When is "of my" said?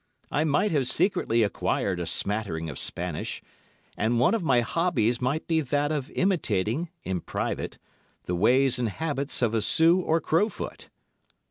4.33-4.61